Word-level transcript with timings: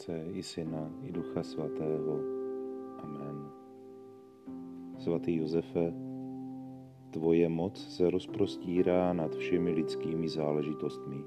Otce 0.00 0.24
i 0.32 0.42
Syna 0.42 0.90
i 1.04 1.12
Ducha 1.12 1.42
Svatého. 1.42 2.20
Amen. 3.04 3.36
Svatý 4.98 5.36
Josefe, 5.36 5.92
tvoje 7.10 7.48
moc 7.48 7.76
se 7.76 8.10
rozprostírá 8.10 9.12
nad 9.12 9.36
všemi 9.36 9.70
lidskými 9.70 10.28
záležitostmi. 10.28 11.20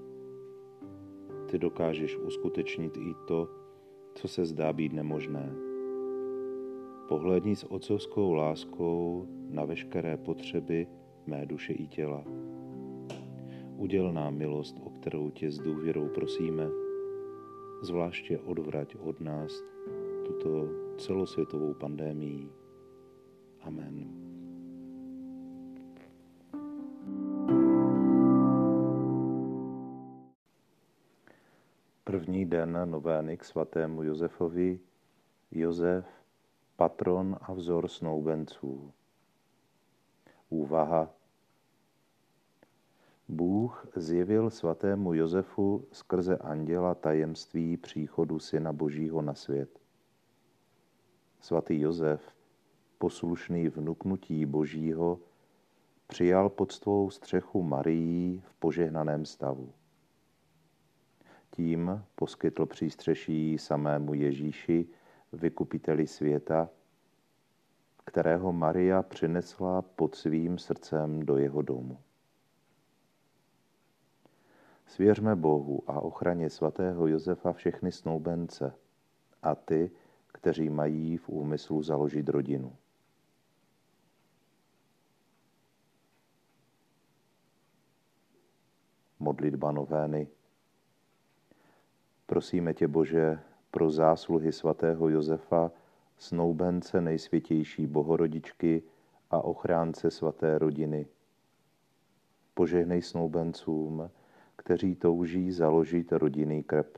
Ty 1.51 1.59
dokážeš 1.59 2.17
uskutečnit 2.17 2.97
i 2.97 3.13
to, 3.27 3.47
co 4.15 4.27
se 4.27 4.45
zdá 4.45 4.73
být 4.73 4.93
nemožné. 4.93 5.53
Pohledni 7.07 7.55
s 7.55 7.63
otcovskou 7.63 8.33
láskou 8.33 9.27
na 9.49 9.65
veškeré 9.65 10.17
potřeby 10.17 10.87
mé 11.27 11.45
duše 11.45 11.73
i 11.73 11.87
těla. 11.87 12.25
Uděl 13.77 14.13
nám 14.13 14.33
milost, 14.35 14.81
o 14.83 14.89
kterou 14.89 15.29
tě 15.29 15.51
s 15.51 15.59
důvěrou 15.59 16.07
prosíme, 16.07 16.82
zvláště 17.83 18.39
odvrať 18.39 18.95
od 18.95 19.21
nás 19.21 19.51
tuto 20.25 20.67
celosvětovou 20.97 21.73
pandémii. 21.73 22.49
Amen. 23.61 24.23
První 32.03 32.45
den 32.45 32.89
novény 32.91 33.37
k 33.37 33.43
svatému 33.43 34.03
Josefovi, 34.03 34.79
Josef, 35.51 36.05
patron 36.75 37.37
a 37.41 37.53
vzor 37.53 37.87
snoubenců. 37.87 38.93
Úvaha 40.49 41.09
Bůh 43.27 43.87
zjevil 43.95 44.49
svatému 44.49 45.13
Josefu 45.13 45.87
skrze 45.91 46.37
anděla 46.37 46.95
tajemství 46.95 47.77
příchodu 47.77 48.39
Syna 48.39 48.73
Božího 48.73 49.21
na 49.21 49.33
svět. 49.33 49.79
Svatý 51.39 51.79
Josef, 51.79 52.35
poslušný 52.97 53.69
vnuknutí 53.69 54.45
Božího, 54.45 55.19
přijal 56.07 56.49
pod 56.49 56.71
svou 56.71 57.09
střechu 57.09 57.63
Marii 57.63 58.41
v 58.45 58.53
požehnaném 58.53 59.25
stavu. 59.25 59.73
Tím 61.55 62.03
poskytl 62.15 62.65
přístřeší 62.65 63.57
samému 63.57 64.13
Ježíši, 64.13 64.87
vykupiteli 65.33 66.07
světa, 66.07 66.69
kterého 68.05 68.53
Maria 68.53 69.03
přinesla 69.03 69.81
pod 69.81 70.15
svým 70.15 70.57
srdcem 70.57 71.25
do 71.25 71.37
jeho 71.37 71.61
domu. 71.61 71.97
Svěřme 74.93 75.35
Bohu 75.35 75.83
a 75.87 76.01
ochraně 76.01 76.49
svatého 76.49 77.07
Josefa 77.07 77.53
všechny 77.53 77.91
snoubence 77.91 78.75
a 79.43 79.55
ty, 79.55 79.91
kteří 80.27 80.69
mají 80.69 81.17
v 81.17 81.29
úmyslu 81.29 81.83
založit 81.83 82.29
rodinu. 82.29 82.75
Modlitba 89.19 89.71
novény. 89.71 90.27
Prosíme 92.25 92.73
tě, 92.73 92.87
Bože, 92.87 93.39
pro 93.71 93.89
zásluhy 93.91 94.51
svatého 94.51 95.09
Josefa, 95.09 95.71
snoubence 96.17 97.01
nejsvětější 97.01 97.87
bohorodičky 97.87 98.83
a 99.31 99.41
ochránce 99.41 100.11
svaté 100.11 100.57
rodiny. 100.57 101.07
Požehnej 102.53 103.01
snoubencům, 103.01 104.09
kteří 104.63 104.95
touží 104.95 105.51
založit 105.51 106.11
rodinný 106.11 106.63
krb. 106.63 106.97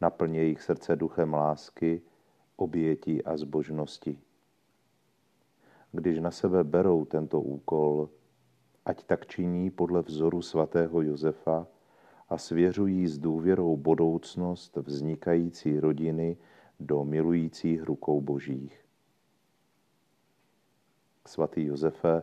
Naplň 0.00 0.34
jejich 0.34 0.62
srdce 0.62 0.96
duchem 0.96 1.34
lásky, 1.34 2.02
obětí 2.56 3.24
a 3.24 3.36
zbožnosti. 3.36 4.18
Když 5.92 6.18
na 6.18 6.30
sebe 6.30 6.64
berou 6.64 7.04
tento 7.04 7.40
úkol, 7.40 8.08
ať 8.84 9.04
tak 9.04 9.26
činí 9.26 9.70
podle 9.70 10.02
vzoru 10.02 10.42
svatého 10.42 11.02
Josefa 11.02 11.66
a 12.28 12.38
svěřují 12.38 13.08
s 13.08 13.18
důvěrou 13.18 13.76
budoucnost 13.76 14.76
vznikající 14.76 15.80
rodiny 15.80 16.36
do 16.80 17.04
milujících 17.04 17.82
rukou 17.82 18.20
božích. 18.20 18.84
Svatý 21.26 21.64
Josefe, 21.64 22.22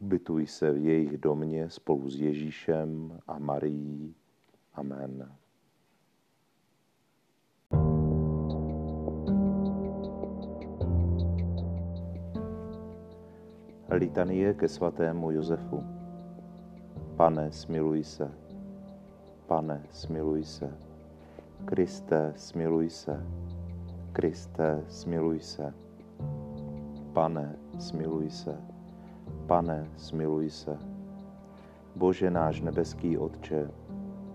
ubytuj 0.00 0.46
se 0.46 0.72
v 0.72 0.76
jejich 0.76 1.18
domě 1.18 1.70
spolu 1.70 2.10
s 2.10 2.20
Ježíšem 2.20 3.18
a 3.26 3.38
Marií. 3.38 4.14
Amen. 4.74 5.32
Litanie 13.96 14.54
ke 14.54 14.68
svatému 14.68 15.30
Josefu. 15.30 15.80
Pane, 17.16 17.52
smiluj 17.52 18.04
se. 18.04 18.28
Pane, 19.46 19.82
smiluj 19.90 20.44
se. 20.44 20.68
Kriste, 21.64 22.32
smiluj 22.36 22.90
se. 22.90 23.16
Kriste, 24.12 24.84
smiluj 24.88 25.40
se. 25.40 25.74
Pane, 27.12 27.56
smiluj 27.78 28.30
se. 28.30 28.75
Pane, 29.46 29.90
smiluj 29.96 30.50
se. 30.50 30.78
Bože 31.96 32.30
náš 32.30 32.60
nebeský 32.60 33.18
Otče, 33.18 33.70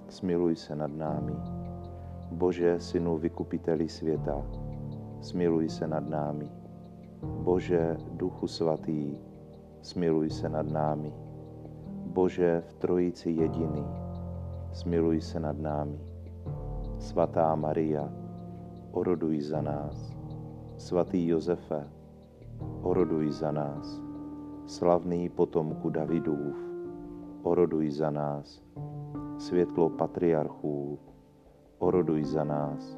smiluj 0.09 0.55
se 0.55 0.75
nad 0.75 0.91
námi. 0.91 1.35
Bože, 2.31 2.79
Synu 2.79 3.17
vykupiteli 3.17 3.89
světa, 3.89 4.41
smiluj 5.21 5.69
se 5.69 5.87
nad 5.87 6.09
námi. 6.09 6.49
Bože, 7.23 7.97
Duchu 8.11 8.47
Svatý, 8.47 9.17
smiluj 9.81 10.29
se 10.29 10.49
nad 10.49 10.65
námi. 10.71 11.13
Bože 12.05 12.63
v 12.67 12.73
Trojici 12.73 13.31
jediný, 13.31 13.85
smiluj 14.73 15.21
se 15.21 15.39
nad 15.39 15.59
námi. 15.59 15.99
Svatá 16.99 17.55
Maria, 17.55 18.09
oroduj 18.91 19.41
za 19.41 19.61
nás. 19.61 20.13
Svatý 20.77 21.27
Josefe, 21.27 21.87
oroduj 22.81 23.31
za 23.31 23.51
nás. 23.51 24.10
Slavný 24.65 25.29
potomku 25.29 25.89
Davidův, 25.89 26.55
oroduj 27.43 27.91
za 27.91 28.11
nás. 28.11 28.63
Světlo 29.37 29.89
patriarchů, 29.89 30.99
oroduj 31.79 32.23
za 32.23 32.43
nás. 32.43 32.97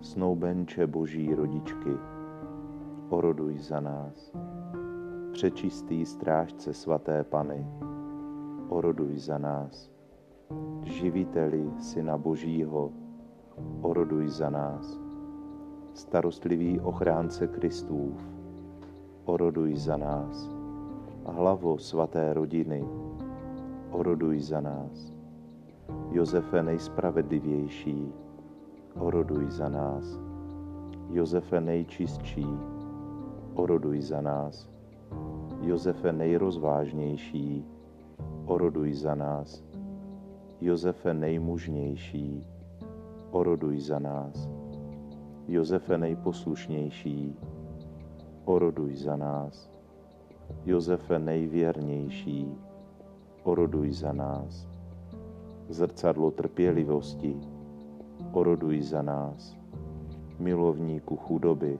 Snoubenče 0.00 0.86
Boží 0.86 1.34
rodičky, 1.34 1.92
oroduj 3.10 3.58
za 3.58 3.80
nás 3.80 4.32
přečistý 5.36 6.06
strážce 6.06 6.74
svaté 6.74 7.24
Pany, 7.24 7.66
oroduj 8.68 9.18
za 9.18 9.38
nás. 9.38 9.90
Živiteli 10.82 11.70
Syna 11.78 12.18
Božího, 12.18 12.92
oroduj 13.80 14.28
za 14.28 14.50
nás. 14.50 15.00
Starostlivý 15.94 16.80
ochránce 16.80 17.46
Kristův, 17.46 18.16
oroduj 19.24 19.76
za 19.76 19.96
nás. 19.96 20.55
Hlavo 21.26 21.78
svaté 21.78 22.34
rodiny, 22.34 22.86
oroduj 23.90 24.40
za 24.40 24.60
nás. 24.60 25.12
Josefe 26.10 26.62
nejspravedlivější, 26.62 28.12
oroduj 28.98 29.50
za 29.50 29.68
nás. 29.68 30.20
Josefe 31.10 31.60
nejčistší, 31.60 32.46
oroduj 33.54 34.00
za 34.00 34.20
nás. 34.20 34.70
Josefe 35.60 36.12
nejrozvážnější, 36.12 37.64
oroduj 38.46 38.92
za 38.92 39.14
nás. 39.14 39.64
Josefe 40.60 41.14
nejmužnější, 41.14 42.46
oroduj 43.30 43.80
za 43.80 43.98
nás. 43.98 44.48
Josefe 45.48 45.98
nejposlušnější, 45.98 47.36
oroduj 48.44 48.96
za 48.96 49.16
nás. 49.16 49.76
Josefe 50.64 51.18
nejvěrnější, 51.18 52.54
oroduj 53.42 53.92
za 53.92 54.12
nás. 54.12 54.68
Zrcadlo 55.68 56.30
trpělivosti, 56.30 57.36
oroduj 58.32 58.82
za 58.82 59.02
nás. 59.02 59.56
Milovníku 60.38 61.16
chudoby, 61.16 61.78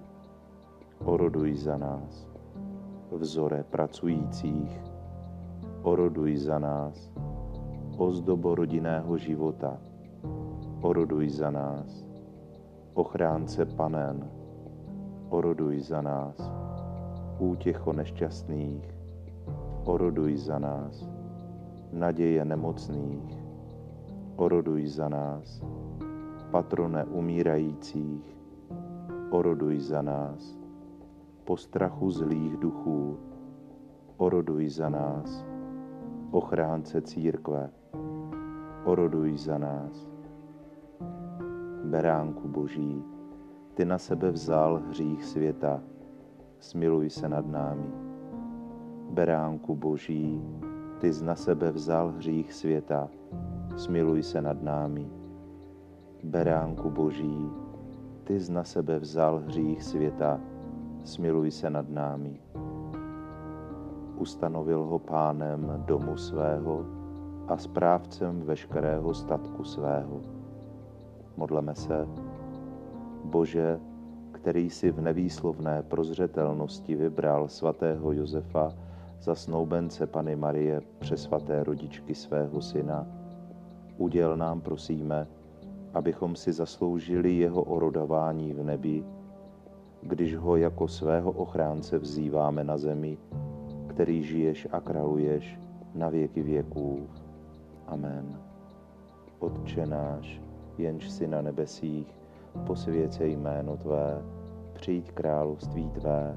oroduj 1.05 1.57
za 1.57 1.77
nás 1.77 2.37
vzore 3.11 3.65
pracujících, 3.71 4.83
oroduj 5.83 6.37
za 6.37 6.59
nás, 6.59 7.13
ozdobo 7.97 8.55
rodinného 8.55 9.19
života, 9.19 9.79
oroduj 10.81 11.29
za 11.31 11.51
nás, 11.51 12.07
ochránce 12.95 13.65
panen, 13.65 14.31
oroduj 15.31 15.81
za 15.81 16.03
nás, 16.03 16.37
útěcho 17.39 17.93
nešťastných, 17.93 18.95
oroduj 19.85 20.37
za 20.37 20.59
nás, 20.59 21.09
naděje 21.93 22.45
nemocných, 22.45 23.39
oroduj 24.37 24.87
za 24.87 25.09
nás, 25.09 25.63
patrone 26.51 27.05
umírajících, 27.05 28.37
oroduj 29.31 29.81
za 29.81 30.03
nás. 30.03 30.59
Po 31.45 31.57
strachu 31.57 32.11
zlých 32.11 32.57
duchů, 32.57 33.19
oroduj 34.17 34.69
za 34.69 34.89
nás. 34.89 35.45
Ochránce 36.31 37.01
církve, 37.01 37.71
oroduj 38.85 39.37
za 39.39 39.59
nás. 39.59 40.11
Beránku 41.85 42.49
Boží, 42.49 43.05
ty 43.75 43.85
na 43.85 43.99
sebe 43.99 44.31
vzal 44.31 44.83
hřích 44.89 45.25
světa, 45.25 45.83
smiluj 46.67 47.11
se 47.11 47.29
nad 47.29 47.47
námi. 47.47 47.91
Beránku 49.11 49.77
Boží, 49.77 50.43
ty 50.99 51.13
z 51.13 51.23
na 51.23 51.35
sebe 51.35 51.71
vzal 51.71 52.13
hřích 52.19 52.53
světa, 52.53 53.09
smiluj 53.77 54.23
se 54.23 54.43
nad 54.43 54.63
námi. 54.63 55.07
Beránku 56.25 56.91
Boží, 56.91 57.51
ty 58.25 58.41
z 58.41 58.51
na 58.51 58.65
sebe 58.65 58.99
vzal 58.99 59.39
hřích 59.47 59.83
světa, 59.83 60.41
smiluj 61.05 61.51
se 61.51 61.71
nad 61.71 61.89
námi. 61.89 62.41
Ustanovil 64.19 64.83
ho 64.83 64.99
pánem 64.99 65.83
domu 65.87 66.17
svého 66.17 66.85
a 67.49 67.57
správcem 67.57 68.43
veškerého 68.43 69.15
statku 69.15 69.65
svého. 69.65 70.21
Modleme 71.37 71.75
se, 71.75 72.09
Bože, 73.25 73.81
který 74.47 74.71
si 74.71 74.91
v 74.91 75.01
nevýslovné 75.01 75.83
prozřetelnosti 75.83 76.95
vybral 76.95 77.49
svatého 77.49 78.13
Josefa 78.13 78.73
za 79.21 79.35
snoubence 79.35 80.07
Pany 80.07 80.37
Marie 80.37 80.81
přesvaté 80.99 81.65
rodičky 81.65 82.15
svého 82.15 82.63
syna, 82.63 83.07
uděl 83.99 84.37
nám, 84.37 84.61
prosíme, 84.61 85.27
abychom 85.95 86.37
si 86.37 86.53
zasloužili 86.53 87.37
jeho 87.37 87.63
orodování 87.63 88.53
v 88.53 88.63
nebi, 88.63 89.05
když 90.03 90.37
ho 90.37 90.57
jako 90.57 90.89
svého 90.89 91.31
ochránce 91.31 91.99
vzýváme 91.99 92.65
na 92.65 92.79
zemi, 92.79 93.19
který 93.87 94.23
žiješ 94.23 94.69
a 94.73 94.81
kraluješ 94.81 95.59
na 95.95 96.09
věky 96.09 96.43
věků. 96.43 97.07
Amen. 97.87 98.39
Otče 99.39 99.87
náš, 99.87 100.41
jenž 100.79 101.11
si 101.11 101.27
na 101.27 101.43
nebesích, 101.43 102.15
posvěcej 102.67 103.37
jméno 103.37 103.77
Tvé, 103.77 104.36
přijď 104.87 105.13
království 105.13 105.91
Tvé, 105.91 106.37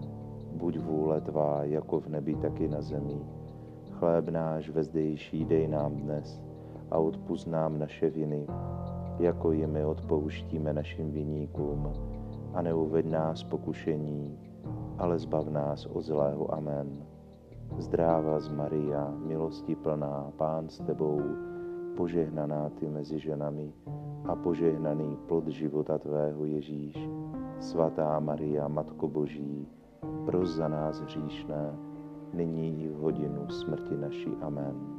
buď 0.53 0.79
vůle 0.79 1.21
Tvá 1.21 1.63
jako 1.63 1.99
v 1.99 2.07
nebi, 2.07 2.35
tak 2.35 2.59
i 2.59 2.67
na 2.67 2.81
zemi. 2.81 3.21
Chléb 3.91 4.29
náš 4.29 4.69
vezdejší 4.69 5.45
dej 5.45 5.67
nám 5.67 5.95
dnes 5.95 6.41
a 6.91 6.97
odpust 6.97 7.47
nám 7.47 7.79
naše 7.79 8.09
viny, 8.09 8.47
jako 9.19 9.51
i 9.51 9.67
my 9.67 9.85
odpouštíme 9.85 10.73
našim 10.73 11.11
viníkům. 11.11 11.93
A 12.53 12.61
neuved 12.61 13.05
nás 13.05 13.43
pokušení, 13.43 14.39
ale 14.97 15.19
zbav 15.19 15.47
nás 15.47 15.85
od 15.85 16.01
zlého. 16.01 16.53
Amen. 16.53 17.05
Zdráva 17.77 18.39
z 18.39 18.49
Maria, 18.49 19.13
milosti 19.25 19.75
plná, 19.75 20.31
Pán 20.37 20.69
s 20.69 20.77
Tebou, 20.77 21.21
požehnaná 21.97 22.69
Ty 22.69 22.89
mezi 22.89 23.19
ženami 23.19 23.73
a 24.25 24.35
požehnaný 24.35 25.17
plod 25.27 25.47
života 25.47 25.97
Tvého 25.97 26.45
Ježíš. 26.45 27.28
Svatá 27.59 28.19
Maria, 28.19 28.67
Matko 28.67 29.07
Boží, 29.07 29.67
pros 30.25 30.49
za 30.49 30.67
nás 30.67 31.01
hříšné, 31.01 31.75
nyní 32.33 32.87
v 32.87 32.93
hodinu 32.93 33.49
smrti 33.49 33.97
naší. 33.97 34.31
Amen. 34.41 34.98